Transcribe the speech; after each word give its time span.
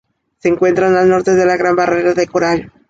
Se 0.39 0.47
encuentra 0.49 0.87
al 0.99 1.07
norte 1.09 1.35
de 1.35 1.45
la 1.45 1.57
Gran 1.57 1.75
Barrera 1.75 2.15
de 2.15 2.25
Coral. 2.25 2.71